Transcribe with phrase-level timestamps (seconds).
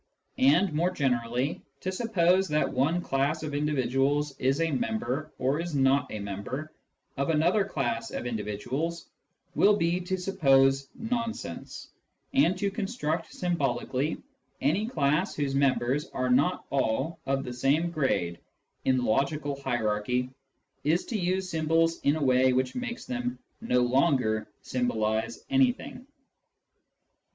[0.39, 5.75] And more generally, to suppose that one class of individuals is a member, or is
[5.75, 6.73] not a member,
[7.17, 9.05] of another class of individuals
[9.53, 11.89] will be to suppose nonsense;
[12.33, 14.17] and to construct symbolically
[14.59, 18.39] any class whose members are not all of the same grade
[18.85, 20.31] in the logical hierarchy
[20.83, 26.07] is to use symbols in a way which makes them no longer symbolise anything.